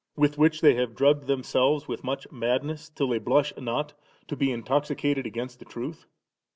with 0.15 0.35
which 0.35 0.61
they 0.61 0.73
have 0.73 0.95
drugged 0.95 1.27
themselves 1.27 1.87
with 1.87 2.03
much 2.03 2.25
madness, 2.31 2.89
till 2.89 3.09
they 3.09 3.19
blush 3.19 3.53
not 3.55 3.93
to 4.27 4.35
be 4.35 4.51
in 4.51 4.63
toxicate 4.63 5.19
against 5.27 5.59
the 5.59 5.65
truth 5.65 6.07